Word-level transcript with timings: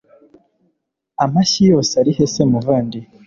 Amashyi 1.23 1.63
yose 1.71 1.91
arihe 2.01 2.23
se 2.33 2.41
muvandi 2.51 2.99